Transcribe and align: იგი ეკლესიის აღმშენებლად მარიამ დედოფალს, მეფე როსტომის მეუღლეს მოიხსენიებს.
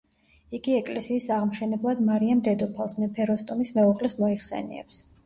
იგი 0.59 0.71
ეკლესიის 0.77 1.27
აღმშენებლად 1.35 2.01
მარიამ 2.07 2.41
დედოფალს, 2.47 2.97
მეფე 3.03 3.29
როსტომის 3.31 3.73
მეუღლეს 3.77 4.17
მოიხსენიებს. 4.23 5.05